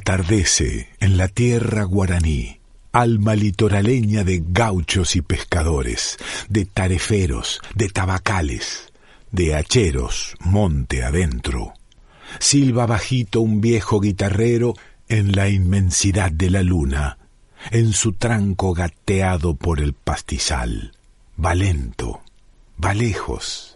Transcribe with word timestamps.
Atardece 0.00 0.88
en 0.98 1.18
la 1.18 1.28
tierra 1.28 1.84
guaraní, 1.84 2.58
alma 2.90 3.34
litoraleña 3.34 4.24
de 4.24 4.42
gauchos 4.42 5.14
y 5.14 5.20
pescadores, 5.20 6.16
de 6.48 6.64
tareferos, 6.64 7.60
de 7.74 7.90
tabacales, 7.90 8.94
de 9.30 9.54
hacheros, 9.54 10.36
monte 10.40 11.04
adentro. 11.04 11.74
Silba 12.38 12.86
bajito 12.86 13.42
un 13.42 13.60
viejo 13.60 14.00
guitarrero 14.00 14.72
en 15.10 15.32
la 15.32 15.50
inmensidad 15.50 16.32
de 16.32 16.48
la 16.48 16.62
luna, 16.62 17.18
en 17.70 17.92
su 17.92 18.14
tranco 18.14 18.72
gateado 18.72 19.54
por 19.54 19.80
el 19.80 19.92
pastizal. 19.92 20.92
Va 21.38 21.54
lento, 21.54 22.22
va 22.82 22.94
lejos, 22.94 23.69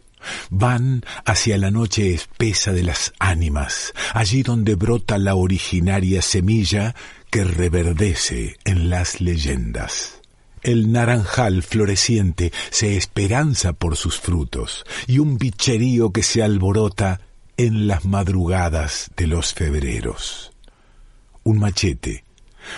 van 0.50 1.04
hacia 1.24 1.58
la 1.58 1.70
noche 1.70 2.14
espesa 2.14 2.72
de 2.72 2.82
las 2.82 3.12
ánimas, 3.18 3.92
allí 4.12 4.42
donde 4.42 4.74
brota 4.74 5.18
la 5.18 5.34
originaria 5.34 6.22
semilla 6.22 6.94
que 7.30 7.44
reverdece 7.44 8.56
en 8.64 8.90
las 8.90 9.20
leyendas. 9.20 10.20
El 10.62 10.92
naranjal 10.92 11.62
floreciente 11.62 12.52
se 12.70 12.96
esperanza 12.96 13.74
por 13.74 13.96
sus 13.96 14.18
frutos, 14.18 14.84
y 15.06 15.18
un 15.18 15.36
bicherío 15.36 16.10
que 16.10 16.22
se 16.22 16.42
alborota 16.42 17.20
en 17.56 17.86
las 17.86 18.04
madrugadas 18.04 19.10
de 19.16 19.26
los 19.26 19.52
febreros. 19.52 20.52
Un 21.42 21.58
machete, 21.58 22.24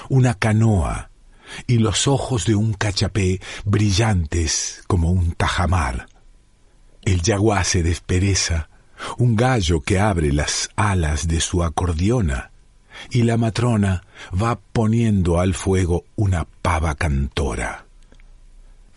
una 0.09 0.34
canoa 0.34 1.11
y 1.67 1.78
los 1.78 2.09
ojos 2.09 2.45
de 2.45 2.55
un 2.55 2.73
cachapé 2.73 3.41
brillantes 3.65 4.83
como 4.87 5.11
un 5.11 5.33
tajamar. 5.33 6.09
El 7.06 7.23
yaguá 7.23 7.62
se 7.62 7.84
despereza, 7.84 8.69
un 9.16 9.37
gallo 9.37 9.80
que 9.80 10.01
abre 10.01 10.33
las 10.33 10.70
alas 10.74 11.28
de 11.28 11.41
su 11.41 11.62
acordeona, 11.62 12.51
y 13.10 13.23
la 13.23 13.37
matrona 13.37 14.02
va 14.34 14.59
poniendo 14.59 15.38
al 15.38 15.55
fuego 15.55 16.05
una 16.16 16.48
pava 16.62 16.97
cantora. 16.97 17.86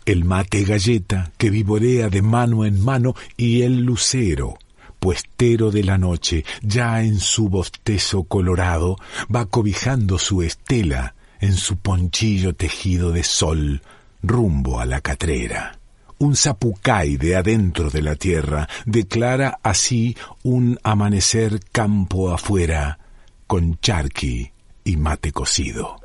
El 0.06 0.25
mate 0.25 0.64
galleta 0.64 1.31
que 1.38 1.52
vivorea 1.52 2.09
de 2.09 2.23
mano 2.23 2.66
en 2.66 2.84
mano 2.84 3.14
y 3.38 3.61
el 3.61 3.81
lucero, 3.81 4.58
puestero 5.00 5.69
de 5.69 5.84
la 5.84 6.00
noche, 6.00 6.45
ya 6.64 7.03
en 7.03 7.19
su 7.19 7.47
bostezo 7.47 8.23
colorado, 8.23 8.97
va 9.34 9.45
cobijando 9.45 10.17
su 10.17 10.41
estela 10.41 11.14
en 11.39 11.53
su 11.53 11.78
ponchillo 11.78 12.56
tejido 12.56 13.12
de 13.12 13.23
sol 13.23 13.84
rumbo 14.23 14.80
a 14.80 14.88
la 14.88 15.00
catrera. 15.00 15.78
Un 16.22 16.36
zapucay 16.36 17.16
de 17.16 17.38
adentro 17.38 17.89
de 17.89 18.02
la 18.02 18.16
tierra 18.16 18.67
declara 18.86 19.59
así 19.64 20.17
un 20.44 20.78
amanecer 20.84 21.62
campo 21.72 22.31
afuera 22.31 23.00
con 23.48 23.80
charqui 23.80 24.52
y 24.84 24.97
mate 24.97 25.31
cocido. 25.31 25.95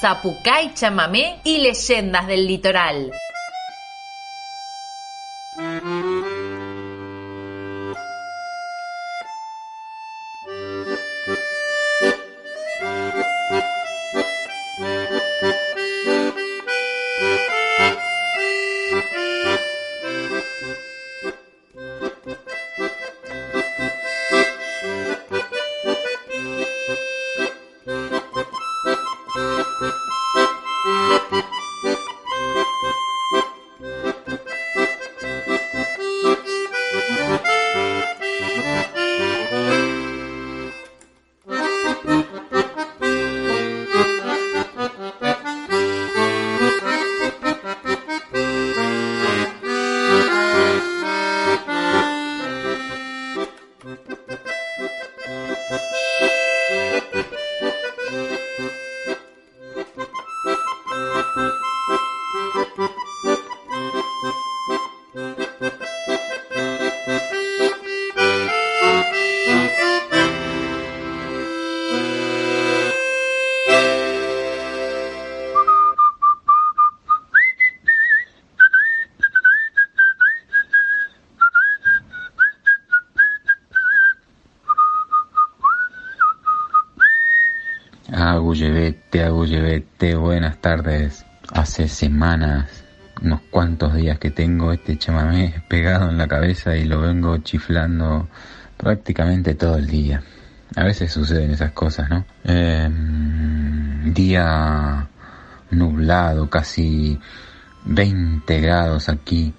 Zapucay, 0.00 0.72
chamamé 0.74 1.40
y 1.44 1.58
leyendas 1.58 2.26
del 2.26 2.46
litoral. 2.46 3.12
Agullevete, 89.20 90.14
buenas 90.14 90.58
tardes. 90.58 91.24
Hace 91.52 91.88
semanas, 91.88 92.84
unos 93.22 93.40
cuantos 93.50 93.94
días 93.94 94.18
que 94.18 94.30
tengo 94.30 94.72
este 94.72 94.96
chamamé 94.96 95.62
pegado 95.68 96.10
en 96.10 96.18
la 96.18 96.28
cabeza 96.28 96.76
y 96.76 96.84
lo 96.84 97.00
vengo 97.00 97.38
chiflando 97.38 98.28
prácticamente 98.76 99.54
todo 99.54 99.76
el 99.76 99.86
día. 99.86 100.22
A 100.76 100.84
veces 100.84 101.12
suceden 101.12 101.50
esas 101.50 101.72
cosas, 101.72 102.08
¿no? 102.08 102.24
Em, 102.44 104.12
día 104.12 105.08
nublado, 105.70 106.48
casi 106.48 107.18
20 107.86 108.60
grados 108.60 109.08
aquí, 109.08 109.52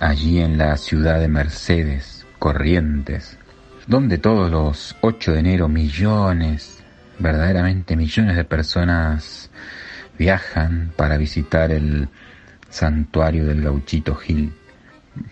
allí 0.00 0.40
en 0.40 0.58
la 0.58 0.76
ciudad 0.76 1.20
de 1.20 1.28
Mercedes, 1.28 2.26
Corrientes, 2.38 3.38
donde 3.86 4.18
todos 4.18 4.50
los 4.50 4.96
8 5.00 5.32
de 5.32 5.38
enero 5.40 5.68
millones 5.68 6.78
verdaderamente 7.18 7.96
millones 7.96 8.36
de 8.36 8.44
personas 8.44 9.50
viajan 10.18 10.92
para 10.96 11.16
visitar 11.16 11.70
el 11.70 12.08
santuario 12.68 13.46
del 13.46 13.62
gauchito 13.62 14.14
Gil, 14.14 14.52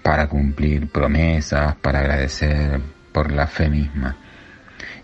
para 0.02 0.28
cumplir 0.28 0.88
promesas, 0.88 1.76
para 1.76 2.00
agradecer 2.00 2.80
por 3.12 3.32
la 3.32 3.46
fe 3.46 3.68
misma. 3.68 4.16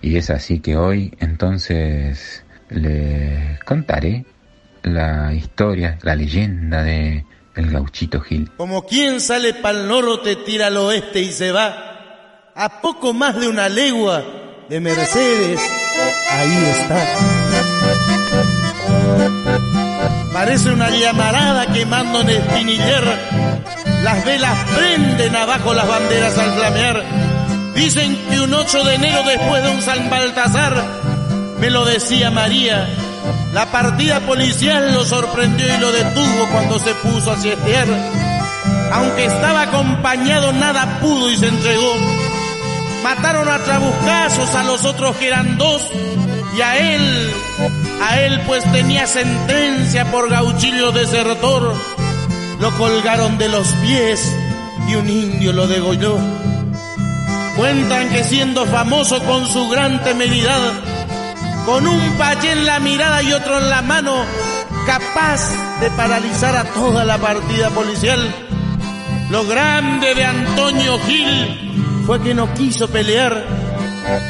Y 0.01 0.17
es 0.17 0.31
así 0.31 0.61
que 0.61 0.77
hoy 0.77 1.15
entonces 1.21 2.45
le 2.69 3.59
contaré 3.65 4.25
la 4.83 5.33
historia, 5.33 5.99
la 6.03 6.17
leyenda 6.17 6.83
de 6.83 7.25
el 7.55 7.71
gauchito 7.71 8.21
Gil. 8.21 8.51
Como 8.57 8.87
quien 8.87 9.21
sale 9.21 9.55
pa'l 9.55 9.87
norte, 9.87 10.37
tira 10.37 10.69
al 10.69 10.77
oeste 10.79 11.21
y 11.21 11.31
se 11.33 11.53
va, 11.53 12.51
a 12.55 12.81
poco 12.81 13.13
más 13.13 13.39
de 13.39 13.49
una 13.49 13.69
legua 13.69 14.25
de 14.69 14.81
Mercedes 14.81 15.61
ahí 16.41 16.65
está. 16.81 16.97
Parece 20.33 20.71
una 20.71 20.91
llamarada 20.91 21.67
quemando 21.67 22.21
en 22.23 22.31
espiniller. 22.31 23.05
Las 24.03 24.25
velas 24.25 24.59
prenden 24.75 25.37
abajo 25.37 25.75
las 25.75 25.87
banderas 25.87 26.37
al 26.39 26.53
flamear. 26.55 27.05
Dicen 27.75 28.17
que 28.29 28.41
un 28.41 28.53
8 28.53 28.85
de 28.85 28.95
enero 28.95 29.23
después 29.25 29.63
de 29.63 29.71
un 29.71 29.83
San 29.83 30.11
Baltasar, 30.11 30.85
me 31.59 31.71
lo 31.71 31.85
decía 31.85 32.31
María, 32.31 32.89
la 33.53 33.67
partida 33.67 34.21
policial 34.21 34.95
lo 34.95 35.05
sorprendió 35.05 35.67
y 35.67 35.79
lo 35.79 35.93
detuvo 35.93 36.49
cuando 36.51 36.79
se 36.79 36.95
puso 36.95 37.31
a 37.31 37.37
siestear. 37.37 37.87
Aunque 38.93 39.27
estaba 39.27 39.63
acompañado, 39.63 40.53
nada 40.53 40.99
pudo 41.01 41.31
y 41.31 41.37
se 41.37 41.49
entregó. 41.49 41.95
Mataron 43.03 43.49
a 43.49 43.59
trabuscazos 43.59 44.55
a 44.55 44.65
los 44.65 44.85
otros 44.85 45.17
que 45.17 45.29
eran 45.29 45.59
dos 45.59 45.83
y 46.57 46.61
a 46.61 46.79
él, 46.79 47.31
a 48.03 48.21
él 48.21 48.41
pues 48.47 48.65
tenía 48.73 49.07
sentencia 49.07 50.11
por 50.11 50.29
gauchillo 50.29 50.93
desertor. 50.93 51.75
Lo 52.61 52.71
colgaron 52.79 53.39
de 53.39 53.49
los 53.49 53.67
pies 53.85 54.37
y 54.89 54.95
un 54.95 55.09
indio 55.09 55.53
lo 55.53 55.67
degolló. 55.67 56.19
Cuentan 57.57 58.09
que 58.11 58.25
siendo 58.25 58.67
famoso 58.67 59.23
con 59.25 59.47
su 59.47 59.69
gran 59.69 60.03
temeridad, 60.03 60.73
con 61.67 61.87
un 61.87 62.01
pache 62.19 62.53
en 62.53 62.67
la 62.67 62.81
mirada 62.81 63.23
y 63.23 63.33
otro 63.33 63.59
en 63.59 63.69
la 63.69 63.83
mano, 63.83 64.25
capaz 64.87 65.51
de 65.81 65.91
paralizar 65.91 66.57
a 66.57 66.65
toda 66.65 67.05
la 67.05 67.19
partida 67.19 67.71
policial. 67.71 68.21
Lo 69.31 69.47
grande 69.47 70.15
de 70.15 70.25
Antonio 70.25 70.99
Gil 71.07 72.03
fue 72.07 72.21
que 72.21 72.35
no 72.35 72.53
quiso 72.55 72.89
pelear, 72.89 73.45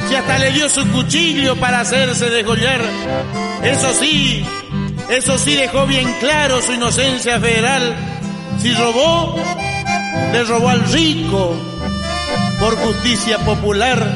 si 0.09 0.15
hasta 0.15 0.39
le 0.39 0.53
dio 0.53 0.69
su 0.69 0.87
cuchillo 0.91 1.57
para 1.57 1.81
hacerse 1.81 2.31
degollar. 2.31 2.81
Eso 3.63 3.93
sí, 3.95 4.45
eso 5.11 5.39
sí 5.39 5.55
dejó 5.55 5.87
bien 5.87 6.13
claro 6.21 6.61
su 6.63 6.73
inocencia 6.73 7.39
federal. 7.41 7.95
Si 8.61 8.73
robó, 8.75 9.37
le 10.33 10.45
robó 10.45 10.69
al 10.69 10.85
rico 10.93 11.57
por 12.59 12.77
justicia 12.77 13.39
popular. 13.39 14.07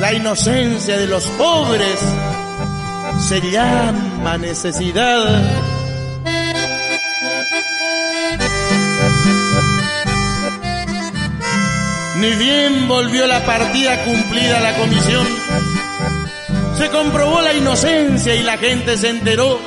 La 0.00 0.12
inocencia 0.12 0.96
de 0.96 1.06
los 1.06 1.24
pobres 1.26 1.98
se 3.28 3.40
llama 3.50 4.38
necesidad. 4.38 5.77
Ni 12.20 12.30
bien 12.34 12.88
volvió 12.88 13.26
la 13.28 13.46
partida 13.46 14.04
cumplida 14.04 14.60
la 14.60 14.76
comisión, 14.76 15.24
se 16.76 16.88
comprobó 16.90 17.40
la 17.42 17.54
inocencia 17.54 18.34
y 18.34 18.42
la 18.42 18.58
gente 18.58 18.96
se 18.96 19.10
enteró 19.10 19.60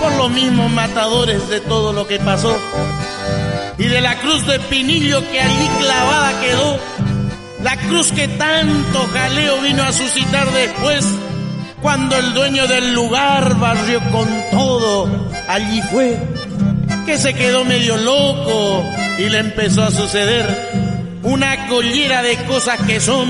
por 0.00 0.12
los 0.16 0.30
mismos 0.30 0.68
matadores 0.72 1.48
de 1.48 1.60
todo 1.60 1.92
lo 1.92 2.08
que 2.08 2.18
pasó. 2.18 2.56
Y 3.78 3.84
de 3.84 4.00
la 4.00 4.18
cruz 4.20 4.46
de 4.46 4.58
Pinillo 4.58 5.20
que 5.30 5.40
allí 5.40 5.68
clavada 5.78 6.40
quedó, 6.40 6.78
la 7.62 7.76
cruz 7.76 8.10
que 8.10 8.26
tanto 8.26 9.08
jaleo 9.12 9.60
vino 9.60 9.84
a 9.84 9.92
suscitar 9.92 10.50
después, 10.50 11.06
cuando 11.80 12.16
el 12.16 12.34
dueño 12.34 12.66
del 12.66 12.94
lugar 12.94 13.56
barrió 13.60 14.00
con 14.10 14.28
todo, 14.50 15.08
allí 15.46 15.82
fue 15.82 16.18
que 17.06 17.16
se 17.16 17.32
quedó 17.32 17.64
medio 17.64 17.96
loco 17.96 18.84
y 19.18 19.28
le 19.28 19.38
empezó 19.38 19.84
a 19.84 19.90
suceder 19.90 20.77
una 21.22 21.66
collera 21.66 22.22
de 22.22 22.36
cosas 22.44 22.80
que 22.86 23.00
son, 23.00 23.28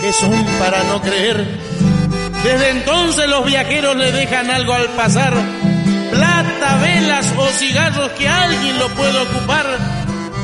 que 0.00 0.12
son 0.12 0.32
para 0.58 0.82
no 0.84 1.00
creer. 1.00 1.46
Desde 2.42 2.70
entonces 2.70 3.28
los 3.28 3.44
viajeros 3.44 3.96
le 3.96 4.12
dejan 4.12 4.50
algo 4.50 4.72
al 4.72 4.86
pasar, 4.90 5.32
plata, 6.10 6.78
velas 6.80 7.32
o 7.36 7.46
cigarros 7.48 8.10
que 8.12 8.28
alguien 8.28 8.78
lo 8.78 8.88
puede 8.90 9.18
ocupar, 9.18 9.66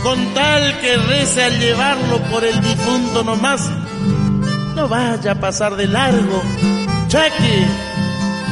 con 0.03 0.35
tal 0.35 0.81
que 0.81 0.97
rece 0.97 1.45
al 1.45 1.59
llevarlo 1.61 2.19
por 2.31 2.45
el 2.45 2.61
difunto 2.61 3.23
nomás. 3.23 3.71
No 4.75 4.89
vaya 4.89 5.33
a 5.33 5.41
pasar 5.41 5.77
de 5.77 5.87
largo, 5.87 6.43
ya 7.09 7.31
que, 7.31 7.67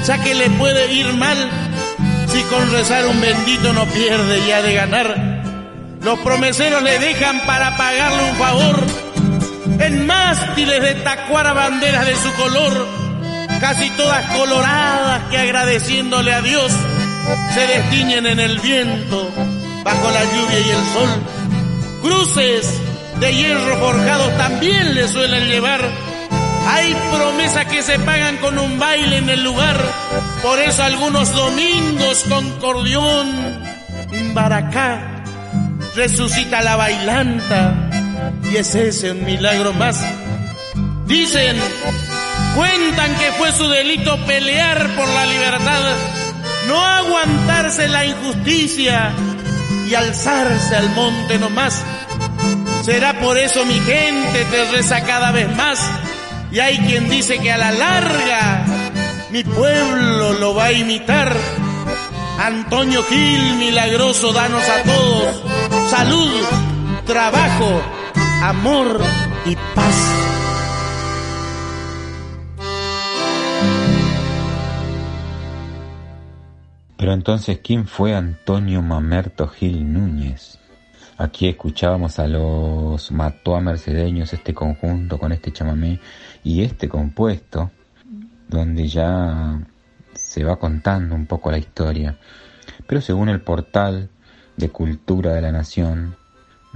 ya 0.06 0.23
que 0.23 0.35
le 0.35 0.50
puede 0.50 0.93
ir 0.93 1.12
mal, 1.14 1.37
si 2.29 2.43
con 2.43 2.70
rezar 2.70 3.06
un 3.06 3.20
bendito 3.20 3.73
no 3.73 3.85
pierde 3.87 4.46
ya 4.46 4.62
de 4.62 4.75
ganar. 4.75 5.40
Los 6.02 6.19
promeseros 6.20 6.82
le 6.82 6.99
dejan 6.99 7.41
para 7.47 7.76
pagarle 7.76 8.31
un 8.31 8.37
favor 8.37 8.87
en 9.81 10.06
mástiles 10.06 10.82
de 10.82 10.94
tacuara 10.97 11.52
banderas 11.52 12.06
de 12.06 12.17
su 12.17 12.32
color, 12.35 12.88
casi 13.61 13.91
todas 13.91 14.25
coloradas 14.35 15.23
que 15.31 15.38
agradeciéndole 15.38 16.32
a 16.32 16.41
Dios 16.41 16.73
se 17.52 17.67
destiñen 17.67 18.26
en 18.26 18.41
el 18.41 18.58
viento, 18.61 19.31
bajo 19.85 20.11
la 20.11 20.25
lluvia 20.25 20.61
y 20.61 20.70
el 20.70 20.85
sol. 20.87 21.11
Cruces 22.03 22.81
de 23.20 23.35
hierro 23.35 23.76
forjados 23.76 24.37
también 24.38 24.94
le 24.94 25.06
suelen 25.06 25.49
llevar. 25.49 25.81
Hay 26.67 26.96
promesas 27.12 27.67
que 27.67 27.82
se 27.82 27.99
pagan 27.99 28.38
con 28.38 28.58
un 28.58 28.79
baile 28.79 29.19
en 29.19 29.29
el 29.29 29.44
lugar, 29.44 29.76
por 30.43 30.58
eso 30.61 30.82
algunos 30.82 31.31
domingos 31.35 32.25
con 32.29 32.58
cordión, 32.58 33.64
baracá 34.32 35.10
resucita 35.95 36.63
la 36.63 36.77
bailanta 36.77 37.91
y 38.51 38.57
es 38.57 38.75
ese 38.75 39.13
un 39.13 39.25
milagro 39.25 39.73
más. 39.73 40.01
Dicen, 41.07 41.57
cuentan 42.55 43.15
que 43.17 43.33
fue 43.33 43.53
su 43.53 43.69
delito 43.69 44.17
pelear 44.27 44.95
por 44.95 45.09
la 45.09 45.27
libertad, 45.27 45.81
no 46.69 46.81
aguantarse 46.81 47.89
la 47.89 48.05
injusticia 48.07 49.13
y 49.89 49.95
alzarse 49.95 50.77
al 50.77 50.91
monte 50.91 51.39
nomás. 51.39 51.83
Será 52.83 53.19
por 53.21 53.37
eso 53.37 53.65
mi 53.65 53.79
gente 53.81 54.45
te 54.51 54.71
reza 54.73 55.03
cada 55.03 55.33
vez 55.33 55.55
más 55.57 55.79
y 56.51 56.61
hay 56.61 56.79
quien 56.79 57.09
dice 57.09 57.39
que 57.39 57.53
a 57.53 57.59
la 57.59 57.73
larga 57.73 58.65
mi 59.31 59.45
pueblo 59.45 60.33
lo 60.35 60.55
va 60.55 60.67
a 60.67 60.73
imitar. 60.73 61.37
Antonio 62.39 63.05
Gil, 63.05 63.57
milagroso, 63.57 64.33
danos 64.33 64.67
a 64.67 64.83
todos 64.83 65.50
salud, 65.91 66.31
trabajo, 67.05 67.83
amor 68.45 69.01
y 69.45 69.57
paz. 69.75 69.97
Pero 76.97 77.13
entonces, 77.13 77.59
¿quién 77.59 77.89
fue 77.89 78.15
Antonio 78.15 78.83
Mamerto 78.83 79.49
Gil 79.49 79.93
Núñez? 79.93 80.61
Aquí 81.19 81.49
escuchábamos 81.49 82.21
a 82.21 82.29
los 82.29 83.11
mató 83.11 83.57
a 83.57 83.61
mercedeños 83.61 84.33
este 84.33 84.55
conjunto 84.55 85.19
con 85.19 85.33
este 85.33 85.53
chamamé 85.53 85.99
y 86.45 86.63
este 86.63 86.89
compuesto, 86.89 87.73
donde 88.49 88.87
ya 88.87 89.59
se 90.15 90.45
va 90.45 90.57
contando 90.57 91.17
un 91.17 91.27
poco 91.27 91.51
la 91.51 91.59
historia. 91.59 92.17
Pero 92.87 93.01
según 93.01 93.29
el 93.29 93.41
portal 93.41 94.09
de 94.61 94.69
cultura 94.69 95.33
de 95.33 95.41
la 95.41 95.51
nación. 95.51 96.17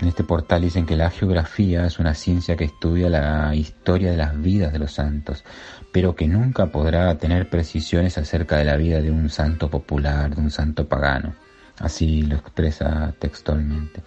En 0.01 0.09
este 0.09 0.25
portal 0.25 0.63
dicen 0.63 0.87
que 0.87 0.97
la 0.97 1.11
geografía 1.11 1.87
es 1.87 2.01
una 2.01 2.15
ciencia 2.15 2.57
que 2.57 2.65
estudia 2.65 3.09
la 3.09 3.55
historia 3.55 4.11
de 4.11 4.17
las 4.17 4.41
vidas 4.41 4.73
de 4.73 4.81
los 4.81 4.93
santos, 4.93 5.45
pero 5.93 6.17
que 6.17 6.27
nunca 6.27 6.67
podrá 6.67 7.17
tener 7.19 7.49
precisiones 7.49 8.19
acerca 8.19 8.57
de 8.57 8.65
la 8.65 8.77
vida 8.77 9.01
de 9.01 9.13
un 9.13 9.31
santo 9.31 9.71
popular, 9.71 10.35
de 10.35 10.41
un 10.41 10.51
santo 10.51 10.89
pagano. 10.89 11.35
Así 11.79 12.23
lo 12.23 12.37
expresa 12.37 13.15
textualmente. 13.19 14.03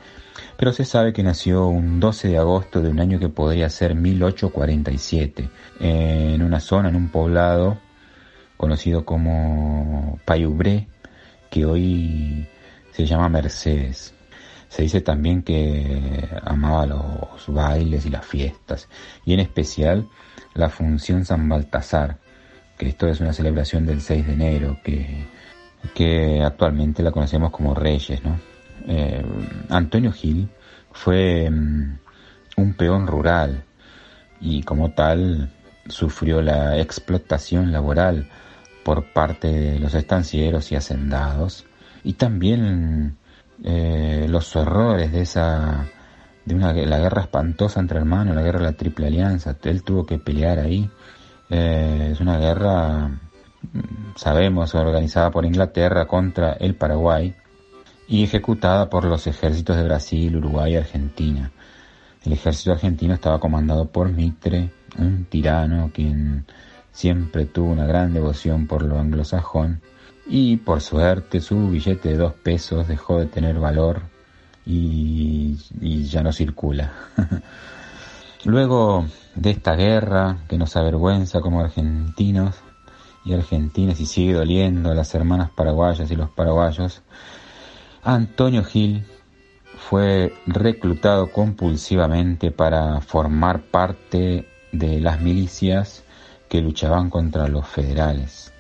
Pero 0.58 0.74
se 0.74 0.86
sabe 0.86 1.14
que 1.14 1.24
nació 1.24 1.68
un 1.68 2.00
12 2.00 2.30
de 2.30 2.38
agosto 2.38 2.82
de 2.82 2.90
un 2.90 3.00
año 3.00 3.20
que 3.20 3.30
podría 3.30 3.70
ser 3.70 3.96
1847, 3.96 5.50
en 5.80 6.42
una 6.42 6.60
zona, 6.60 6.90
en 6.90 6.96
un 6.96 7.10
poblado 7.10 7.78
conocido 8.58 9.06
como 9.06 10.20
Payubré, 10.26 10.88
que 11.50 11.66
hoy 11.66 12.48
se 12.98 13.06
llama 13.06 13.30
Mercedes. 13.30 14.12
Se 14.70 14.82
dice 14.82 15.02
también 15.02 15.44
que 15.44 16.28
amaba 16.44 16.88
los 16.88 17.46
bailes 17.48 18.08
y 18.08 18.10
las 18.10 18.26
fiestas, 18.26 18.90
y 19.24 19.34
en 19.34 19.40
especial 19.40 20.10
la 20.56 20.70
función 20.70 21.24
San 21.24 21.48
Baltasar, 21.48 22.18
que 22.76 22.90
esto 22.90 23.08
es 23.08 23.20
una 23.20 23.34
celebración 23.34 23.86
del 23.86 24.02
6 24.02 24.26
de 24.26 24.34
enero, 24.34 24.80
que, 24.84 25.28
que 25.94 26.42
actualmente 26.44 27.04
la 27.04 27.12
conocemos 27.12 27.52
como 27.52 27.76
Reyes. 27.76 28.20
Eh, 28.88 29.24
Antonio 29.70 30.12
Gil 30.12 30.50
fue 30.92 31.52
mm, 31.52 32.00
un 32.58 32.74
peón 32.74 33.06
rural 33.06 33.64
y 34.42 34.64
como 34.64 34.92
tal 34.94 35.52
sufrió 35.88 36.42
la 36.42 36.80
explotación 36.80 37.72
laboral 37.72 38.28
por 38.84 39.14
parte 39.14 39.50
de 39.50 39.80
los 39.80 39.94
estancieros 39.94 40.72
y 40.72 40.76
hacendados 40.76 41.68
y 42.08 42.14
también 42.14 43.18
eh, 43.66 44.28
los 44.30 44.56
horrores 44.56 45.12
de 45.12 45.22
esa 45.24 45.86
de 46.46 46.56
una 46.56 46.72
la 46.72 47.00
guerra 47.00 47.24
espantosa 47.24 47.82
entre 47.82 48.00
hermanos, 48.00 48.34
la 48.34 48.42
guerra 48.42 48.60
de 48.60 48.66
la 48.66 48.78
Triple 48.78 49.08
Alianza, 49.08 49.58
él 49.64 49.84
tuvo 49.84 50.06
que 50.06 50.18
pelear 50.18 50.58
ahí. 50.60 50.90
Eh, 51.50 52.12
es 52.14 52.22
una 52.22 52.38
guerra, 52.38 53.10
mm, 53.10 54.16
sabemos, 54.16 54.74
organizada 54.74 55.32
por 55.32 55.44
Inglaterra 55.44 56.08
contra 56.08 56.54
el 56.54 56.76
Paraguay 56.76 57.36
y 58.08 58.24
ejecutada 58.24 58.90
por 58.90 59.04
los 59.04 59.28
ejércitos 59.28 59.76
de 59.76 59.84
Brasil, 59.84 60.38
Uruguay 60.38 60.74
y 60.74 60.78
Argentina. 60.78 61.52
El 62.24 62.32
ejército 62.32 62.72
argentino 62.72 63.16
estaba 63.16 63.38
comandado 63.42 63.90
por 63.90 64.10
Mitre, 64.14 64.72
un 64.98 65.26
tirano 65.26 65.92
quien 65.94 66.46
siempre 66.90 67.48
tuvo 67.48 67.72
una 67.72 67.86
gran 67.86 68.14
devoción 68.14 68.66
por 68.66 68.84
lo 68.84 68.98
anglosajón 68.98 69.82
y 70.30 70.58
por 70.58 70.82
suerte 70.82 71.40
su 71.40 71.70
billete 71.70 72.10
de 72.10 72.18
dos 72.18 72.34
pesos 72.34 72.88
dejó 72.88 73.20
de 73.20 73.28
tener 73.28 73.60
valor 73.60 74.02
y, 74.66 75.56
ya 76.06 76.22
no 76.22 76.34
circula. 76.34 76.92
Luego 78.44 79.06
de 79.36 79.52
esta 79.52 79.76
guerra 79.76 80.40
que 80.48 80.58
nos 80.58 80.76
avergüenza 80.76 81.40
como 81.40 81.62
argentinos 81.62 82.56
y 83.24 83.34
argentinas 83.34 84.00
y 84.00 84.06
sigue 84.06 84.34
doliendo 84.34 84.92
a 84.92 84.96
las 84.96 85.14
hermanas 85.16 85.50
paraguayas 85.52 86.12
y 86.12 86.16
los 86.16 86.30
paraguayos, 86.30 87.02
Antonio 88.04 88.64
Gil 88.64 89.06
fue 89.78 90.34
reclutado 90.46 91.32
compulsivamente 91.32 92.52
para 92.52 93.00
formar 93.02 93.62
parte 93.64 94.48
de 94.72 95.00
las 95.00 95.22
milicias 95.22 96.04
que 96.50 96.62
luchaban 96.62 97.10
contra 97.10 97.48
los 97.48 97.68
federales. 97.68 98.54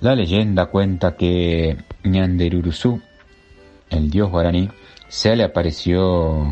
La 0.00 0.14
leyenda 0.14 0.66
cuenta 0.66 1.16
que 1.16 1.76
Ñanderuruzú, 2.04 3.02
el 3.90 4.10
dios 4.10 4.30
guaraní, 4.30 4.70
se 5.08 5.34
le 5.34 5.42
apareció 5.42 6.46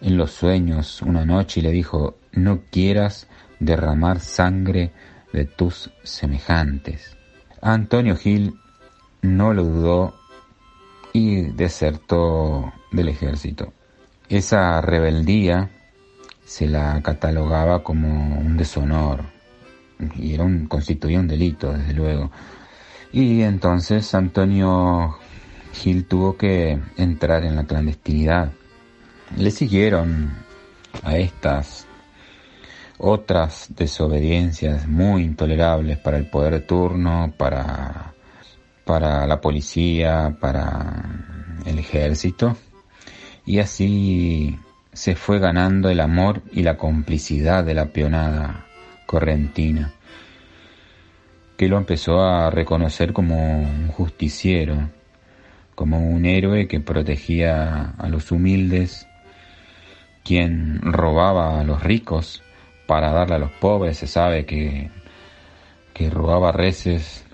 en 0.00 0.16
los 0.16 0.32
sueños 0.32 1.02
una 1.02 1.24
noche 1.24 1.60
y 1.60 1.62
le 1.62 1.70
dijo, 1.70 2.16
no 2.32 2.62
quieras 2.72 3.28
derramar 3.60 4.18
sangre 4.18 4.90
de 5.32 5.44
tus 5.44 5.92
semejantes. 6.02 7.16
Antonio 7.60 8.16
Gil 8.16 8.54
no 9.20 9.54
lo 9.54 9.62
dudó 9.62 10.14
y 11.12 11.42
desertó 11.42 12.72
del 12.90 13.08
ejército. 13.08 13.72
Esa 14.28 14.80
rebeldía 14.80 15.70
se 16.44 16.66
la 16.66 17.00
catalogaba 17.02 17.84
como 17.84 18.36
un 18.40 18.56
deshonor 18.56 19.41
y 20.16 20.34
era 20.34 20.44
un, 20.44 20.66
constituía 20.66 21.20
un 21.20 21.28
delito, 21.28 21.72
desde 21.72 21.92
luego. 21.92 22.30
Y 23.12 23.42
entonces 23.42 24.14
Antonio 24.14 25.16
Gil 25.72 26.06
tuvo 26.06 26.36
que 26.36 26.78
entrar 26.96 27.44
en 27.44 27.56
la 27.56 27.64
clandestinidad. 27.64 28.52
Le 29.36 29.50
siguieron 29.50 30.32
a 31.02 31.16
estas 31.16 31.86
otras 32.98 33.66
desobediencias 33.76 34.86
muy 34.86 35.24
intolerables 35.24 35.98
para 35.98 36.18
el 36.18 36.26
poder 36.26 36.54
de 36.54 36.60
turno, 36.60 37.32
para, 37.36 38.14
para 38.84 39.26
la 39.26 39.40
policía, 39.40 40.36
para 40.40 41.02
el 41.66 41.78
ejército. 41.78 42.56
Y 43.44 43.58
así 43.58 44.58
se 44.92 45.16
fue 45.16 45.38
ganando 45.38 45.88
el 45.88 46.00
amor 46.00 46.42
y 46.52 46.62
la 46.62 46.76
complicidad 46.76 47.64
de 47.64 47.74
la 47.74 47.86
peonada 47.86 48.66
correntina, 49.12 49.92
que 51.58 51.68
lo 51.68 51.76
empezó 51.76 52.22
a 52.22 52.48
reconocer 52.48 53.12
como 53.12 53.60
un 53.60 53.88
justiciero, 53.88 54.88
como 55.74 55.98
un 55.98 56.24
héroe 56.24 56.66
que 56.66 56.80
protegía 56.80 57.90
a 57.98 58.08
los 58.08 58.32
humildes, 58.32 59.06
quien 60.24 60.80
robaba 60.80 61.60
a 61.60 61.64
los 61.64 61.82
ricos 61.82 62.42
para 62.86 63.12
darle 63.12 63.34
a 63.34 63.38
los 63.38 63.50
pobres, 63.50 63.98
se 63.98 64.06
sabe 64.06 64.46
que, 64.46 64.90
que 65.92 66.08
robaba 66.08 66.50
reses 66.50 67.26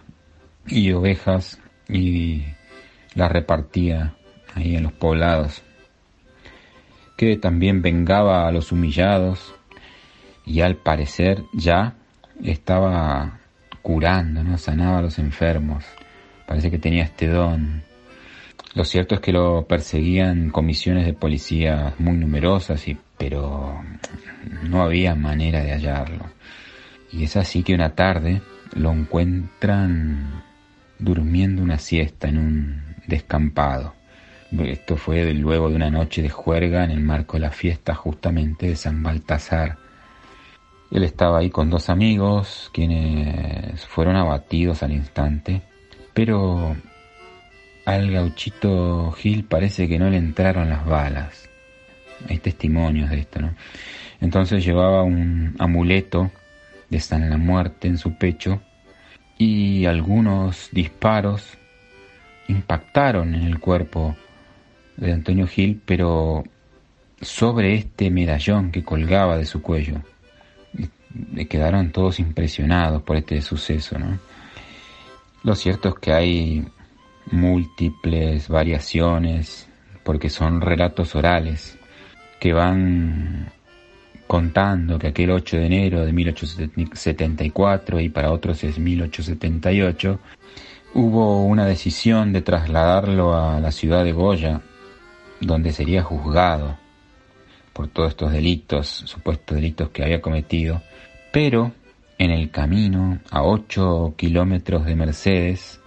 y 0.66 0.90
ovejas 0.90 1.60
y 1.88 2.42
las 3.14 3.30
repartía 3.30 4.16
ahí 4.56 4.74
en 4.74 4.82
los 4.82 4.92
poblados, 4.94 5.62
que 7.16 7.36
también 7.36 7.82
vengaba 7.82 8.48
a 8.48 8.50
los 8.50 8.72
humillados 8.72 9.54
y 10.48 10.62
al 10.62 10.76
parecer 10.76 11.44
ya 11.52 11.94
estaba 12.42 13.38
curando, 13.82 14.42
¿no? 14.42 14.56
sanaba 14.56 14.98
a 14.98 15.02
los 15.02 15.18
enfermos, 15.18 15.84
parece 16.46 16.70
que 16.70 16.78
tenía 16.78 17.04
este 17.04 17.28
don. 17.28 17.82
Lo 18.74 18.84
cierto 18.84 19.14
es 19.14 19.20
que 19.20 19.32
lo 19.32 19.66
perseguían 19.66 20.50
comisiones 20.50 21.04
de 21.04 21.12
policías 21.12 21.98
muy 22.00 22.16
numerosas, 22.16 22.86
y, 22.88 22.96
pero 23.18 23.82
no 24.62 24.82
había 24.82 25.14
manera 25.14 25.62
de 25.62 25.72
hallarlo. 25.72 26.26
Y 27.12 27.24
es 27.24 27.36
así 27.36 27.62
que 27.62 27.74
una 27.74 27.94
tarde 27.94 28.40
lo 28.74 28.92
encuentran 28.92 30.42
durmiendo 30.98 31.62
una 31.62 31.78
siesta 31.78 32.28
en 32.28 32.38
un 32.38 32.82
descampado. 33.06 33.94
Esto 34.50 34.96
fue 34.96 35.32
luego 35.34 35.68
de 35.68 35.76
una 35.76 35.90
noche 35.90 36.22
de 36.22 36.30
juerga 36.30 36.84
en 36.84 36.90
el 36.90 37.00
marco 37.00 37.36
de 37.36 37.42
la 37.42 37.50
fiesta 37.50 37.94
justamente 37.94 38.68
de 38.68 38.76
San 38.76 39.02
Baltasar. 39.02 39.87
Él 40.90 41.04
estaba 41.04 41.38
ahí 41.38 41.50
con 41.50 41.68
dos 41.70 41.90
amigos, 41.90 42.70
quienes 42.72 43.84
fueron 43.86 44.16
abatidos 44.16 44.82
al 44.82 44.92
instante, 44.92 45.62
pero 46.14 46.74
al 47.84 48.10
gauchito 48.10 49.12
Gil 49.12 49.44
parece 49.44 49.88
que 49.88 49.98
no 49.98 50.08
le 50.10 50.16
entraron 50.16 50.70
las 50.70 50.86
balas. 50.86 51.48
Hay 52.28 52.38
testimonios 52.38 53.10
de 53.10 53.20
esto, 53.20 53.40
¿no? 53.40 53.54
Entonces 54.20 54.64
llevaba 54.64 55.02
un 55.02 55.54
amuleto 55.58 56.30
de 56.90 57.00
San 57.00 57.28
la 57.28 57.36
Muerte 57.36 57.86
en 57.86 57.98
su 57.98 58.16
pecho 58.16 58.60
y 59.36 59.86
algunos 59.86 60.70
disparos 60.72 61.56
impactaron 62.48 63.34
en 63.34 63.42
el 63.42 63.58
cuerpo 63.60 64.16
de 64.96 65.12
Antonio 65.12 65.46
Gil, 65.46 65.80
pero 65.84 66.44
sobre 67.20 67.74
este 67.74 68.10
medallón 68.10 68.72
que 68.72 68.84
colgaba 68.84 69.36
de 69.36 69.44
su 69.44 69.62
cuello. 69.62 70.02
Quedaron 71.48 71.90
todos 71.92 72.18
impresionados 72.18 73.02
por 73.02 73.16
este 73.16 73.40
suceso, 73.40 73.98
¿no? 73.98 74.18
Lo 75.42 75.54
cierto 75.54 75.90
es 75.90 75.94
que 75.96 76.12
hay 76.12 76.66
múltiples 77.30 78.48
variaciones, 78.48 79.68
porque 80.04 80.30
son 80.30 80.60
relatos 80.60 81.14
orales 81.14 81.78
que 82.40 82.52
van 82.52 83.52
contando 84.26 84.98
que 84.98 85.08
aquel 85.08 85.30
8 85.30 85.56
de 85.56 85.66
enero 85.66 86.04
de 86.04 86.12
1874 86.12 88.00
y 88.00 88.08
para 88.10 88.30
otros 88.30 88.62
es 88.64 88.78
1878, 88.78 90.20
hubo 90.94 91.44
una 91.44 91.66
decisión 91.66 92.32
de 92.32 92.42
trasladarlo 92.42 93.34
a 93.34 93.58
la 93.60 93.72
ciudad 93.72 94.04
de 94.04 94.12
Goya, 94.12 94.60
donde 95.40 95.72
sería 95.72 96.02
juzgado 96.02 96.76
por 97.72 97.88
todos 97.88 98.10
estos 98.10 98.32
delitos, 98.32 98.88
supuestos 98.88 99.56
delitos 99.56 99.90
que 99.90 100.02
había 100.02 100.20
cometido, 100.20 100.82
pero 101.32 101.72
en 102.18 102.30
el 102.30 102.50
camino, 102.50 103.20
a 103.30 103.44
8 103.44 104.14
kilómetros 104.16 104.84
de 104.84 104.96
Mercedes, 104.96 105.80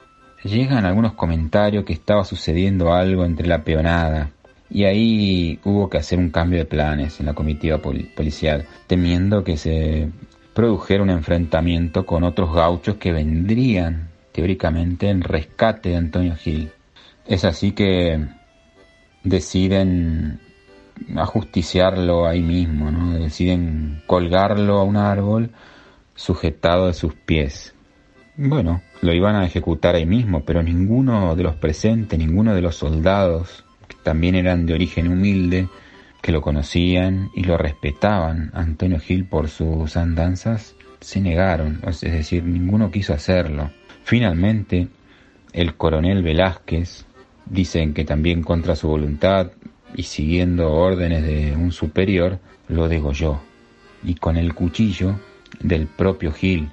llegan 0.43 0.85
algunos 0.85 1.13
comentarios 1.13 1.83
que 1.85 1.93
estaba 1.93 2.23
sucediendo 2.23 2.93
algo 2.93 3.25
entre 3.25 3.47
la 3.47 3.63
peonada. 3.63 4.31
Y 4.69 4.85
ahí 4.85 5.59
hubo 5.65 5.89
que 5.89 5.97
hacer 5.97 6.17
un 6.19 6.29
cambio 6.29 6.59
de 6.59 6.65
planes 6.65 7.19
en 7.19 7.25
la 7.25 7.33
comitiva 7.33 7.79
policial, 7.79 8.65
temiendo 8.87 9.43
que 9.43 9.57
se 9.57 10.09
produjera 10.53 11.03
un 11.03 11.09
enfrentamiento 11.09 12.05
con 12.05 12.23
otros 12.23 12.53
gauchos 12.53 12.95
que 12.95 13.11
vendrían, 13.11 14.09
teóricamente, 14.31 15.09
en 15.09 15.21
rescate 15.21 15.89
de 15.89 15.97
Antonio 15.97 16.35
Gil. 16.37 16.71
Es 17.25 17.43
así 17.43 17.73
que 17.73 18.25
deciden 19.23 20.39
ajusticiarlo 21.15 22.27
ahí 22.27 22.41
mismo, 22.41 22.91
¿no? 22.91 23.13
deciden 23.17 24.01
colgarlo 24.07 24.79
a 24.79 24.83
un 24.83 24.97
árbol 24.97 25.51
sujetado 26.15 26.87
de 26.87 26.93
sus 26.93 27.13
pies. 27.13 27.73
Bueno, 28.37 28.81
lo 29.01 29.13
iban 29.13 29.35
a 29.35 29.45
ejecutar 29.45 29.95
ahí 29.95 30.05
mismo, 30.05 30.43
pero 30.45 30.63
ninguno 30.63 31.35
de 31.35 31.43
los 31.43 31.55
presentes, 31.55 32.17
ninguno 32.17 32.55
de 32.55 32.61
los 32.61 32.75
soldados, 32.75 33.65
que 33.87 33.97
también 34.03 34.35
eran 34.35 34.65
de 34.65 34.73
origen 34.73 35.07
humilde, 35.07 35.67
que 36.21 36.31
lo 36.31 36.41
conocían 36.41 37.29
y 37.35 37.43
lo 37.43 37.57
respetaban, 37.57 38.51
Antonio 38.53 38.99
Gil 38.99 39.25
por 39.25 39.49
sus 39.49 39.97
andanzas, 39.97 40.75
se 40.99 41.19
negaron, 41.19 41.81
es 41.85 42.01
decir, 42.01 42.43
ninguno 42.43 42.91
quiso 42.91 43.13
hacerlo. 43.13 43.71
Finalmente, 44.03 44.87
el 45.51 45.75
coronel 45.75 46.21
Velázquez, 46.21 47.05
dicen 47.45 47.93
que 47.93 48.05
también 48.05 48.43
contra 48.43 48.75
su 48.75 48.87
voluntad 48.87 49.51
y 49.95 50.03
siguiendo 50.03 50.71
órdenes 50.71 51.23
de 51.23 51.55
un 51.55 51.71
superior, 51.71 52.39
lo 52.67 52.87
degolló. 52.87 53.39
Y 54.03 54.15
con 54.15 54.37
el 54.37 54.53
cuchillo 54.53 55.19
del 55.59 55.87
propio 55.87 56.31
Gil, 56.31 56.69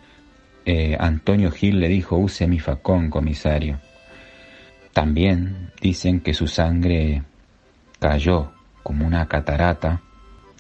eh, 0.65 0.97
Antonio 0.99 1.51
Gil 1.51 1.81
le 1.81 1.89
dijo, 1.89 2.17
use 2.17 2.47
mi 2.47 2.61
facón, 2.61 3.11
comisario. 3.11 3.81
También 4.93 5.71
dicen 5.81 6.21
que 6.21 6.35
su 6.35 6.47
sangre 6.47 7.23
cayó 7.99 8.53
como 8.83 9.07
una 9.07 9.27
catarata, 9.27 10.01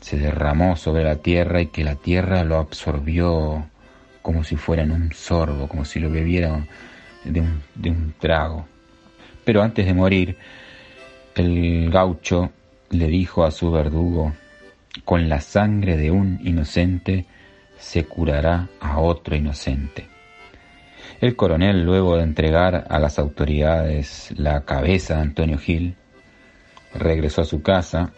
se 0.01 0.19
derramó 0.19 0.77
sobre 0.77 1.05
la 1.05 1.17
tierra 1.17 1.61
y 1.61 1.67
que 1.67 1.85
la 1.85 1.97
tierra 1.97 2.45
lo 2.45 2.57
absorbió 2.57 3.67
como 4.23 4.45
si 4.45 4.57
fuera 4.57 4.83
en 4.83 4.93
un 4.93 5.13
sorbo, 5.13 5.69
como 5.69 5.85
si 5.85 6.01
lo 6.01 6.11
bebiera 6.11 6.67
de 7.25 7.41
un, 7.41 7.63
de 7.75 7.91
un 7.91 8.15
trago. 8.19 8.67
Pero 9.45 9.63
antes 9.63 9.87
de 9.87 9.95
morir, 9.95 10.37
el 11.39 11.91
gaucho 11.91 12.51
le 12.91 13.07
dijo 13.07 13.45
a 13.45 13.51
su 13.51 13.71
verdugo, 13.71 14.35
con 15.05 15.29
la 15.29 15.41
sangre 15.41 15.97
de 15.97 16.11
un 16.11 16.41
inocente, 16.45 17.27
se 17.79 18.05
curará 18.05 18.69
a 18.81 18.99
otro 19.01 19.37
inocente. 19.37 20.09
El 21.21 21.37
coronel, 21.37 21.85
luego 21.85 22.17
de 22.17 22.23
entregar 22.23 22.87
a 22.89 22.99
las 22.99 23.19
autoridades 23.19 24.33
la 24.37 24.65
cabeza 24.65 25.17
de 25.17 25.23
Antonio 25.23 25.59
Gil, 25.59 25.97
regresó 26.95 27.43
a 27.43 27.47
su 27.47 27.63
casa 27.63 28.13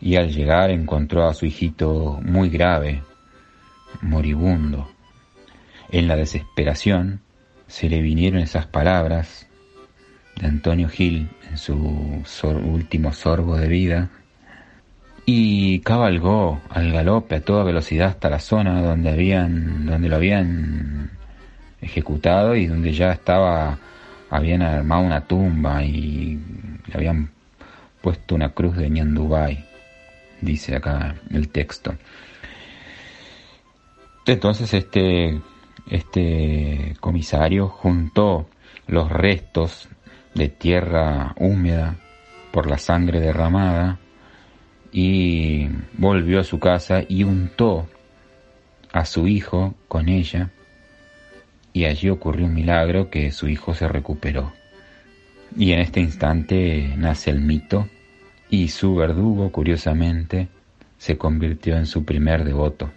y 0.00 0.16
al 0.16 0.30
llegar 0.30 0.70
encontró 0.70 1.28
a 1.28 1.34
su 1.34 1.46
hijito 1.46 2.18
muy 2.22 2.48
grave, 2.48 3.02
moribundo. 4.00 4.90
En 5.90 6.08
la 6.08 6.16
desesperación 6.16 7.20
se 7.66 7.88
le 7.88 8.00
vinieron 8.00 8.40
esas 8.40 8.66
palabras 8.66 9.49
de 10.40 10.48
Antonio 10.48 10.88
Gil 10.88 11.28
en 11.50 11.58
su 11.58 12.22
último 12.64 13.12
sorbo 13.12 13.56
de 13.56 13.68
vida. 13.68 14.10
Y 15.26 15.80
cabalgó 15.80 16.60
al 16.70 16.92
galope 16.92 17.36
a 17.36 17.40
toda 17.40 17.62
velocidad 17.62 18.08
hasta 18.08 18.30
la 18.30 18.40
zona 18.40 18.82
donde 18.82 19.10
habían 19.10 19.86
donde 19.86 20.08
lo 20.08 20.16
habían 20.16 21.10
ejecutado 21.80 22.56
y 22.56 22.66
donde 22.66 22.92
ya 22.92 23.12
estaba 23.12 23.78
habían 24.30 24.62
armado 24.62 25.02
una 25.02 25.20
tumba 25.20 25.84
y 25.84 26.40
le 26.86 26.94
habían 26.94 27.30
puesto 28.00 28.34
una 28.34 28.50
cruz 28.50 28.76
de 28.76 28.90
Ñandubay 28.90 29.64
dice 30.40 30.76
acá 30.76 31.14
el 31.32 31.48
texto. 31.50 31.94
Entonces 34.26 34.72
este 34.74 35.40
este 35.90 36.96
comisario 37.00 37.68
juntó 37.68 38.48
los 38.86 39.10
restos 39.10 39.88
de 40.34 40.48
tierra 40.48 41.34
húmeda 41.38 41.96
por 42.52 42.68
la 42.68 42.78
sangre 42.78 43.20
derramada 43.20 43.98
y 44.92 45.68
volvió 45.92 46.40
a 46.40 46.44
su 46.44 46.58
casa 46.58 47.02
y 47.08 47.24
untó 47.24 47.88
a 48.92 49.04
su 49.04 49.28
hijo 49.28 49.74
con 49.88 50.08
ella 50.08 50.50
y 51.72 51.84
allí 51.84 52.08
ocurrió 52.08 52.46
un 52.46 52.54
milagro 52.54 53.10
que 53.10 53.30
su 53.30 53.48
hijo 53.48 53.74
se 53.74 53.88
recuperó. 53.88 54.52
Y 55.56 55.72
en 55.72 55.80
este 55.80 56.00
instante 56.00 56.94
nace 56.96 57.30
el 57.30 57.40
mito 57.40 57.88
y 58.48 58.68
su 58.68 58.94
verdugo, 58.96 59.50
curiosamente, 59.52 60.48
se 60.98 61.16
convirtió 61.16 61.76
en 61.76 61.86
su 61.86 62.04
primer 62.04 62.44
devoto. 62.44 62.90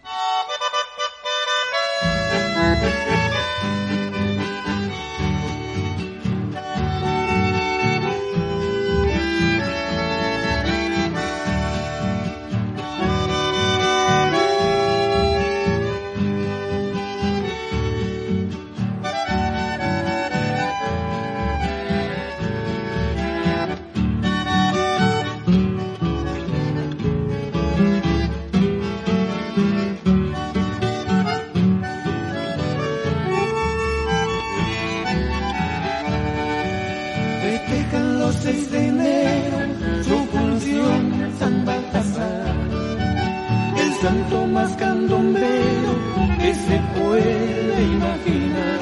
más 44.32 44.76
candombero 44.78 45.92
que 46.40 46.54
se 46.56 46.80
puede 46.98 47.84
imaginar. 47.84 48.80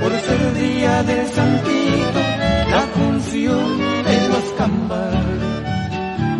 Por 0.00 0.12
ser 0.12 0.54
día 0.54 1.02
del 1.02 1.26
santito, 1.28 2.20
la 2.70 2.80
función 2.96 3.78
de 4.04 4.28
los 4.28 4.44
cambar. 4.58 5.24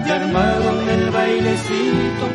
Y 0.07 0.11
armaron 0.11 0.89
el 0.89 1.11
bailecito 1.11 2.27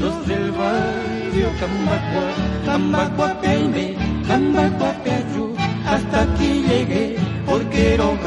los 0.00 0.26
del 0.26 0.50
barrio 0.52 1.48
Cambacua, 1.60 2.26
Cambacua 2.64 3.40
Peime, 3.40 3.94
Cambacua 4.26 4.92
Peayú. 5.04 5.54
Hasta 5.86 6.22
aquí 6.22 6.64
llegué 6.68 7.16
porque 7.46 7.94
era 7.94 8.04
un 8.04 8.18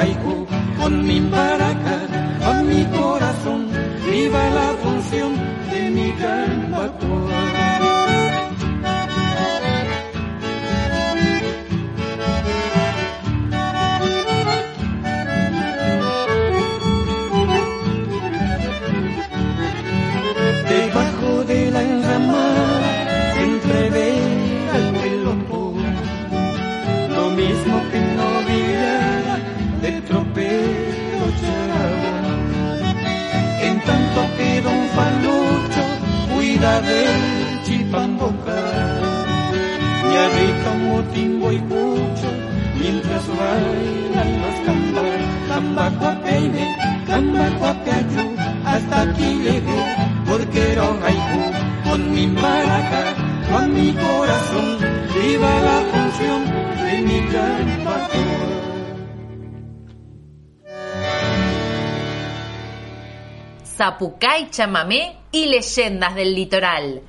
con 0.80 1.06
mi 1.06 1.20
baraca, 1.20 1.98
con 2.44 2.68
mi 2.68 2.84
corazón 2.86 3.71
viva 4.10 4.50
la 4.50 4.74
función 4.82 5.36
de 5.72 5.90
mi 5.92 6.12
calma 6.14 6.92
la 36.62 36.80
del 36.82 37.64
Chipamboca, 37.64 38.62
y 40.12 40.16
arriba 40.26 40.72
un 40.96 41.06
timbo 41.14 41.52
y 41.52 41.60
cucho, 41.60 42.30
mientras 42.80 43.28
bailan 43.28 44.42
las 44.42 44.58
cambas, 44.66 45.22
cambacuapeime, 45.48 46.66
cambacuapeayu, 47.08 48.26
hasta 48.66 49.02
aquí 49.02 49.30
llegué, 49.46 49.82
porque 50.30 50.72
era 50.74 50.84
un 50.84 51.04
haiku, 51.04 51.44
con 51.90 52.14
mi 52.14 52.28
maraca, 52.28 53.04
con 53.52 53.74
mi 53.74 53.92
corazón, 53.94 54.78
viva 55.16 55.54
la 55.68 55.78
función 55.92 56.42
de 56.84 57.02
mi 57.02 57.20
cambacuapeayu. 57.34 58.62
Zapucay 63.64 64.50
chamamé 64.52 65.21
y 65.32 65.46
leyendas 65.46 66.16
del 66.16 66.36
litoral. 66.36 67.02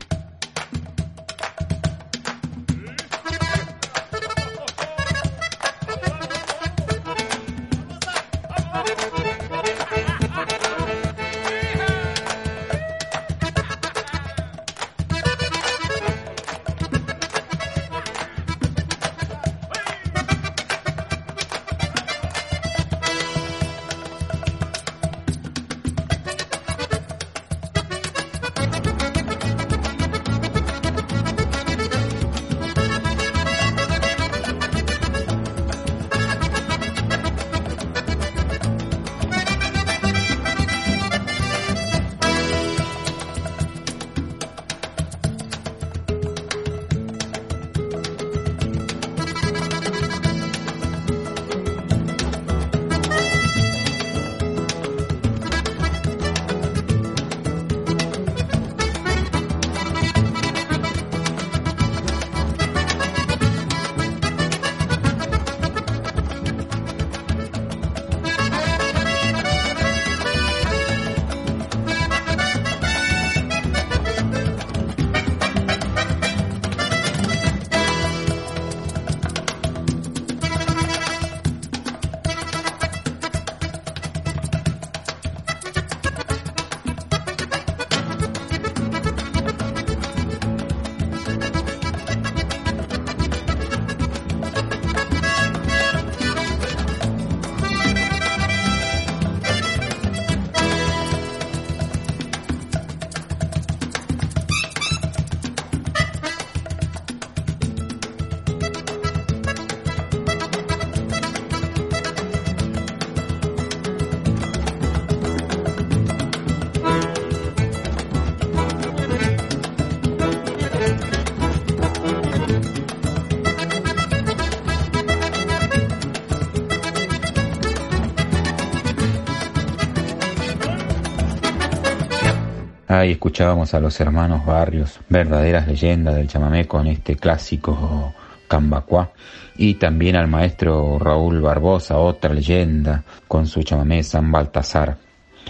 Ahí 132.93 133.13
escuchábamos 133.13 133.73
a 133.73 133.81
los 133.81 133.99
hermanos 134.01 134.45
Barrios, 134.45 135.01
verdaderas 135.09 135.67
leyendas 135.67 136.15
del 136.15 136.29
chamamé 136.29 136.67
con 136.67 136.87
este 136.87 137.17
clásico 137.17 138.13
Cambacuá. 138.47 139.13
Y 139.57 139.77
también 139.77 140.15
al 140.15 140.29
maestro 140.29 140.99
Raúl 140.99 141.41
Barbosa, 141.41 141.97
otra 141.97 142.35
leyenda, 142.35 143.03
con 143.29 143.47
su 143.47 143.63
chamamé 143.63 144.03
San 144.03 144.31
Baltasar. 144.31 144.99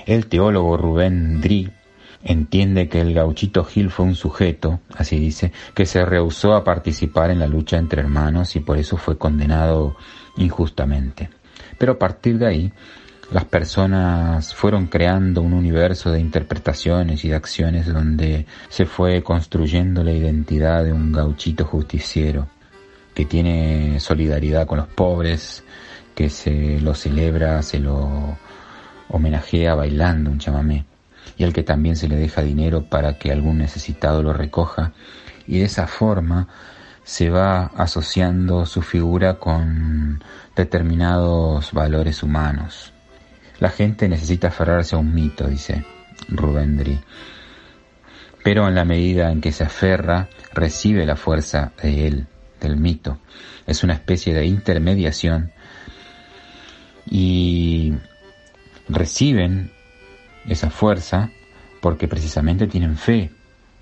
El 0.07 0.29
teólogo 0.29 0.77
Rubén 0.77 1.41
Dri 1.41 1.69
entiende 2.23 2.89
que 2.89 3.01
el 3.01 3.13
gauchito 3.13 3.65
Gil 3.65 3.91
fue 3.91 4.07
un 4.07 4.15
sujeto, 4.15 4.79
así 4.97 5.19
dice, 5.19 5.51
que 5.75 5.85
se 5.85 6.05
rehusó 6.05 6.55
a 6.55 6.63
participar 6.63 7.33
en 7.33 7.41
la 7.41 7.49
lucha 7.49 7.77
entre 7.77 8.03
hermanos 8.03 8.55
y 8.55 8.61
por 8.61 8.79
eso 8.79 8.97
fue 8.97 9.19
condenado 9.19 9.97
injustamente. 10.37 11.29
Pero 11.77 11.95
a 11.95 11.99
partir 11.99 12.39
de 12.39 12.47
ahí, 12.47 12.73
las 13.33 13.47
personas 13.47 14.55
fueron 14.55 14.87
creando 14.87 15.41
un 15.41 15.55
universo 15.55 16.11
de 16.11 16.21
interpretaciones 16.21 17.25
y 17.25 17.31
de 17.31 17.35
acciones 17.35 17.87
donde 17.87 18.47
se 18.69 18.85
fue 18.85 19.23
construyendo 19.23 20.05
la 20.05 20.13
identidad 20.13 20.85
de 20.85 20.93
un 20.93 21.13
gauchito 21.13 21.65
justiciero 21.65 22.49
que 23.15 23.25
tiene 23.25 23.99
solidaridad 24.01 24.67
con 24.67 24.79
los 24.79 24.89
pobres, 24.89 25.65
que 26.15 26.29
se 26.29 26.79
lo 26.81 26.95
celebra, 26.95 27.63
se 27.63 27.79
lo 27.79 28.37
homenajea 29.09 29.75
bailando 29.75 30.31
un 30.31 30.39
chamamé, 30.39 30.85
y 31.37 31.45
al 31.45 31.53
que 31.53 31.63
también 31.63 31.97
se 31.97 32.09
le 32.09 32.17
deja 32.17 32.43
dinero 32.43 32.85
para 32.85 33.19
que 33.19 33.33
algún 33.33 33.59
necesitado 33.59 34.23
lo 34.23 34.33
recoja, 34.35 34.93
y 35.47 35.59
de 35.59 35.65
esa 35.65 35.87
forma 35.87 36.49
se 37.05 37.31
va 37.31 37.71
asociando 37.77 38.67
su 38.67 38.83
figura 38.83 39.39
con 39.39 40.23
determinados 40.55 41.73
valores 41.73 42.23
humanos. 42.23 42.92
La 43.63 43.71
gente 43.71 44.09
necesita 44.09 44.49
aferrarse 44.49 44.97
a 44.97 44.99
un 44.99 45.15
mito, 45.15 45.47
dice 45.47 45.85
Rubén 46.27 46.77
Dri. 46.77 46.99
Pero 48.43 48.67
en 48.67 48.75
la 48.75 48.85
medida 48.85 49.31
en 49.31 49.41
que 49.41 49.53
se 49.53 49.63
aferra, 49.63 50.29
recibe 50.53 51.07
la 51.07 51.15
fuerza 51.15 51.71
de 51.81 52.09
él, 52.09 52.27
del 52.61 52.77
mito. 52.77 53.19
Es 53.65 53.85
una 53.85 53.93
especie 53.93 54.35
de 54.35 54.47
intermediación 54.47 55.53
y 57.09 57.93
reciben 58.89 59.71
esa 60.49 60.69
fuerza 60.69 61.31
porque 61.81 62.09
precisamente 62.09 62.67
tienen 62.67 62.97
fe, 62.97 63.31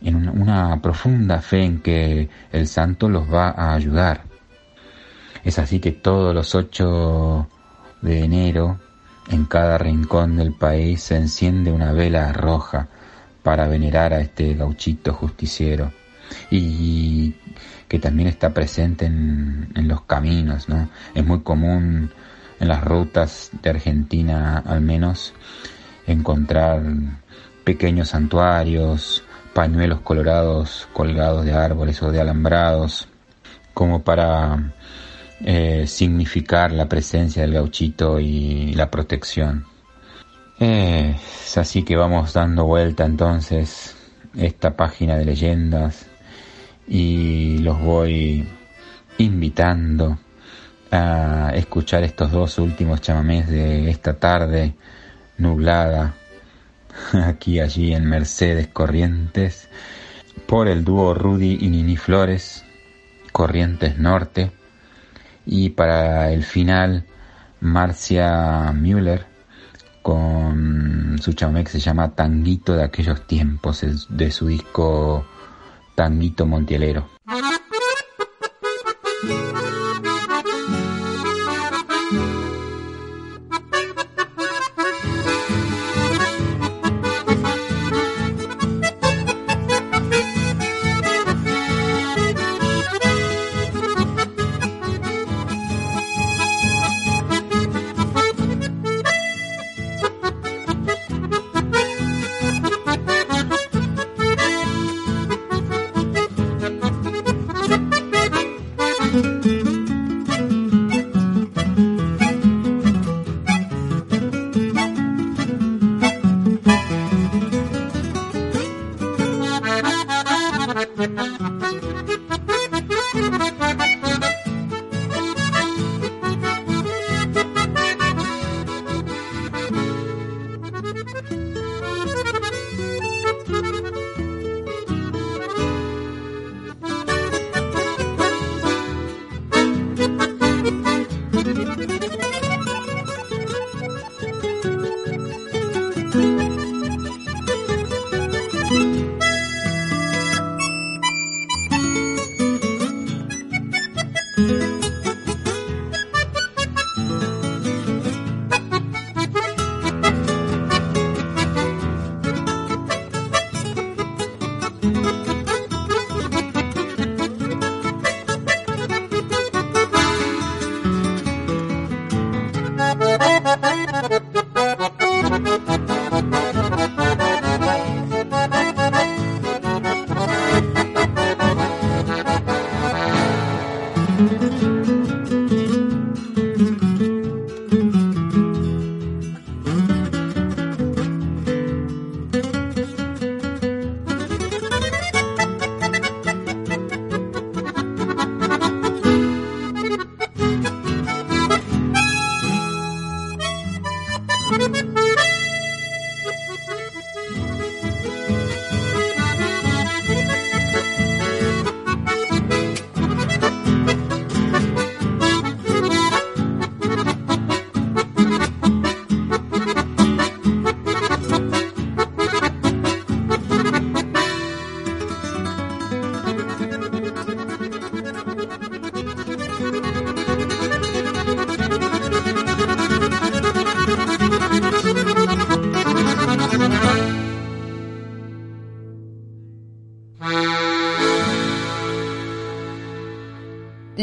en 0.02 0.14
una, 0.14 0.32
una, 0.32 0.82
profunda 0.82 1.40
fe 1.40 1.64
en 1.64 1.80
que 1.80 2.28
el 2.52 2.66
santo 2.66 3.08
los 3.08 3.32
va 3.32 3.48
a 3.48 3.72
ayudar. 3.72 4.24
Es 5.42 5.58
así 5.58 5.80
que 5.80 5.92
todos 5.92 6.34
los 6.34 6.54
8 6.54 7.48
de 8.02 8.24
enero 8.24 8.78
en 9.30 9.44
cada 9.44 9.78
rincón 9.78 10.36
del 10.36 10.52
país 10.52 11.02
se 11.02 11.16
enciende 11.16 11.72
una 11.72 11.92
vela 11.92 12.32
roja 12.32 12.88
para 13.42 13.68
venerar 13.68 14.12
a 14.12 14.20
este 14.20 14.54
gauchito 14.54 15.14
justiciero 15.14 15.92
y 16.50 17.34
que 17.88 17.98
también 17.98 18.28
está 18.28 18.50
presente 18.50 19.06
en, 19.06 19.72
los 19.74 20.02
caminos, 20.02 20.68
¿no? 20.68 20.88
Es 21.14 21.24
muy 21.24 21.40
común 21.40 22.10
en 22.60 22.68
las 22.68 22.84
rutas 22.84 23.50
de 23.62 23.70
Argentina 23.70 24.62
al 24.64 24.80
menos 24.80 25.32
encontrar 26.06 26.82
pequeños 27.64 28.10
santuarios, 28.10 29.24
pañuelos 29.54 30.00
colorados 30.00 30.88
colgados 30.92 31.44
de 31.44 31.52
árboles 31.52 32.02
o 32.02 32.10
de 32.10 32.20
alambrados, 32.20 33.08
como 33.74 34.02
para 34.02 34.72
eh, 35.44 35.86
significar 35.86 36.72
la 36.72 36.88
presencia 36.88 37.42
del 37.42 37.54
gauchito 37.54 38.20
y 38.20 38.74
la 38.74 38.90
protección. 38.90 39.64
Es 40.58 41.56
así 41.56 41.82
que 41.84 41.96
vamos 41.96 42.34
dando 42.34 42.66
vuelta 42.66 43.06
entonces 43.06 43.96
esta 44.36 44.76
página 44.76 45.16
de 45.16 45.24
leyendas 45.24 46.06
y 46.86 47.58
los 47.58 47.80
voy 47.80 48.46
invitando 49.18 50.18
a 50.90 51.52
escuchar 51.54 52.04
estos 52.04 52.30
dos 52.32 52.58
últimos 52.58 53.00
chamamés 53.00 53.48
de 53.48 53.88
esta 53.88 54.18
tarde 54.18 54.74
nublada 55.38 56.14
aquí 57.24 57.60
allí 57.60 57.94
en 57.94 58.04
Mercedes 58.04 58.68
Corrientes 58.68 59.68
por 60.46 60.68
el 60.68 60.84
dúo 60.84 61.14
Rudy 61.14 61.58
y 61.60 61.68
Nini 61.68 61.96
Flores 61.96 62.64
Corrientes 63.32 63.98
Norte 63.98 64.50
y 65.52 65.70
para 65.70 66.30
el 66.30 66.44
final, 66.44 67.04
Marcia 67.60 68.72
Müller 68.72 69.26
con 70.00 71.18
su 71.20 71.32
chamamé 71.32 71.64
que 71.64 71.72
se 71.72 71.80
llama 71.80 72.14
Tanguito 72.14 72.76
de 72.76 72.84
aquellos 72.84 73.26
tiempos, 73.26 73.84
de 74.08 74.30
su 74.30 74.46
disco 74.46 75.26
Tanguito 75.96 76.46
Montielero. 76.46 77.08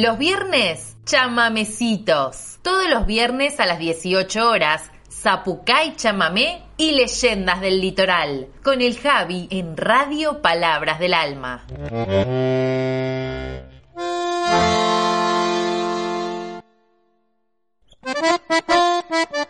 Los 0.07 0.17
viernes, 0.17 0.95
chamamecitos. 1.03 2.59
Todos 2.61 2.89
los 2.89 3.05
viernes 3.05 3.59
a 3.59 3.65
las 3.65 3.77
18 3.77 4.49
horas, 4.49 4.89
Zapucay 5.11 5.97
Chamamé 5.97 6.63
y 6.77 6.91
Leyendas 6.91 7.59
del 7.59 7.81
Litoral, 7.81 8.47
con 8.63 8.79
el 8.81 8.97
Javi 8.97 9.49
en 9.51 9.75
Radio 9.75 10.41
Palabras 10.41 10.99
del 10.99 11.13
Alma. 11.13 11.65